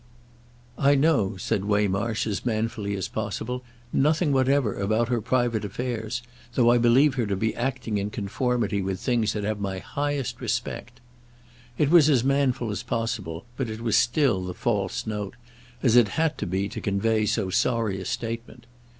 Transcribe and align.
"I 0.79 0.95
know," 0.95 1.37
said 1.37 1.63
Waymarsh 1.65 2.25
as 2.25 2.43
manfully 2.43 2.95
as 2.95 3.07
possible, 3.07 3.63
"nothing 3.93 4.31
whatever 4.31 4.73
about 4.79 5.09
her 5.09 5.21
private 5.21 5.63
affairs; 5.63 6.23
though 6.55 6.71
I 6.71 6.79
believe 6.79 7.13
her 7.13 7.27
to 7.27 7.35
be 7.35 7.55
acting 7.55 7.99
in 7.99 8.09
conformity 8.09 8.81
with 8.81 8.99
things 8.99 9.33
that 9.33 9.43
have 9.43 9.59
my 9.59 9.77
highest 9.77 10.41
respect." 10.41 11.01
It 11.77 11.91
was 11.91 12.09
as 12.09 12.23
manful 12.23 12.71
as 12.71 12.81
possible, 12.81 13.45
but 13.57 13.69
it 13.69 13.81
was 13.81 13.95
still 13.95 14.43
the 14.43 14.55
false 14.55 15.05
note—as 15.05 15.95
it 15.95 16.07
had 16.17 16.35
to 16.39 16.47
be 16.47 16.67
to 16.69 16.81
convey 16.81 17.27
so 17.27 17.51
sorry 17.51 18.01
a 18.01 18.05
statement. 18.05 18.65